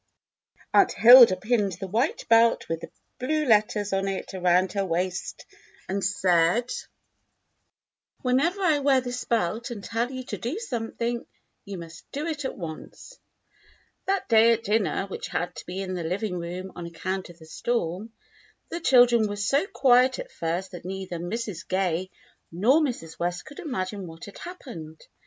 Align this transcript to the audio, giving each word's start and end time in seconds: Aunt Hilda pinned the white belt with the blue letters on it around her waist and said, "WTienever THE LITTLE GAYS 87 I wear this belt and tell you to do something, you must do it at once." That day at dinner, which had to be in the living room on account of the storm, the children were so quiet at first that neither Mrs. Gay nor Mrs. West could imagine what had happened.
Aunt 0.73 0.93
Hilda 0.93 1.35
pinned 1.35 1.73
the 1.73 1.85
white 1.87 2.27
belt 2.27 2.67
with 2.67 2.79
the 2.81 2.89
blue 3.19 3.45
letters 3.45 3.93
on 3.93 4.07
it 4.07 4.33
around 4.33 4.73
her 4.73 4.83
waist 4.83 5.45
and 5.87 6.03
said, 6.03 6.69
"WTienever 8.23 8.23
THE 8.23 8.23
LITTLE 8.23 8.33
GAYS 8.33 8.47
87 8.47 8.73
I 8.73 8.79
wear 8.79 9.01
this 9.01 9.23
belt 9.25 9.69
and 9.69 9.83
tell 9.83 10.11
you 10.11 10.23
to 10.23 10.37
do 10.39 10.57
something, 10.57 11.27
you 11.65 11.77
must 11.77 12.11
do 12.11 12.25
it 12.25 12.45
at 12.45 12.57
once." 12.57 13.19
That 14.07 14.27
day 14.27 14.53
at 14.53 14.63
dinner, 14.63 15.05
which 15.05 15.27
had 15.27 15.55
to 15.57 15.65
be 15.67 15.81
in 15.83 15.93
the 15.93 16.03
living 16.03 16.39
room 16.39 16.71
on 16.75 16.87
account 16.87 17.29
of 17.29 17.37
the 17.37 17.45
storm, 17.45 18.11
the 18.69 18.79
children 18.79 19.27
were 19.27 19.35
so 19.35 19.67
quiet 19.67 20.17
at 20.17 20.31
first 20.31 20.71
that 20.71 20.83
neither 20.83 21.19
Mrs. 21.19 21.67
Gay 21.67 22.09
nor 22.51 22.81
Mrs. 22.81 23.19
West 23.19 23.45
could 23.45 23.59
imagine 23.59 24.07
what 24.07 24.25
had 24.25 24.39
happened. 24.39 24.99